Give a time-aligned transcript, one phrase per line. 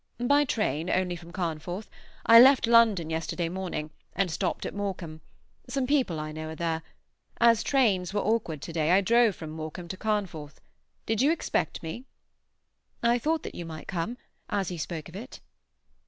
[0.17, 1.87] "By train, only from Carnforth.
[2.25, 6.81] I left London yesterday morning, and stopped at Morecambe—some people I know are there.
[7.39, 10.59] As trains were awkward to day, I drove from Morecambe to Carnforth.
[11.05, 12.05] Did you expect me?"
[13.03, 14.17] "I thought you might come,
[14.49, 15.39] as you spoke of it."